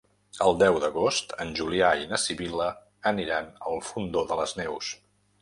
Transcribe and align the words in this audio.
El 0.43 0.55
deu 0.61 0.77
d'agost 0.83 1.35
en 1.45 1.51
Julià 1.59 1.91
i 2.05 2.09
na 2.13 2.19
Sibil·la 2.23 2.71
aniran 3.13 3.53
al 3.67 3.79
Fondó 3.91 4.27
de 4.35 4.41
les 4.43 4.57
Neus. 4.65 4.91